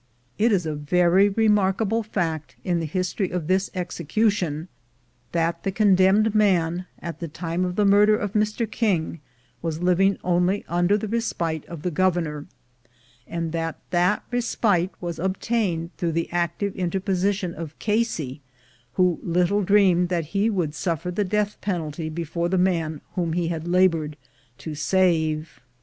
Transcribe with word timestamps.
"It 0.39 0.51
is 0.51 0.65
a 0.65 0.73
very 0.73 1.29
remarkable 1.29 2.01
fact 2.01 2.55
in 2.63 2.79
the 2.79 2.87
history 2.87 3.29
of 3.29 3.45
this 3.45 3.69
execution, 3.75 4.67
that 5.31 5.61
the 5.61 5.71
condemned 5.71 6.33
man, 6.33 6.87
at 6.97 7.19
the 7.19 7.27
time 7.27 7.63
of 7.63 7.75
the 7.75 7.85
murder 7.85 8.17
of 8.17 8.33
Mr. 8.33 8.65
King, 8.67 9.19
was 9.61 9.83
living 9.83 10.17
only 10.23 10.65
under 10.67 10.97
the 10.97 11.07
respite 11.07 11.67
of 11.67 11.83
the 11.83 11.91
Governor, 11.91 12.47
and 13.27 13.51
that 13.51 13.77
that 13.91 14.23
respite 14.31 14.89
was 14.99 15.19
obtained 15.19 15.95
through 15.97 16.13
the 16.13 16.31
active 16.31 16.75
interposition 16.75 17.53
of 17.53 17.77
Casey, 17.77 18.41
who 18.93 19.19
little 19.21 19.61
dreamed 19.61 20.09
that 20.09 20.25
he 20.33 20.49
would 20.49 20.73
suffer 20.73 21.11
the 21.11 21.23
death 21.23 21.61
penalty 21.61 22.09
before 22.09 22.49
the 22.49 22.57
man 22.57 23.01
whom 23.13 23.33
he 23.33 23.49
had 23.49 23.67
labored 23.67 24.17
to 24.57 24.73
save. 24.73 25.59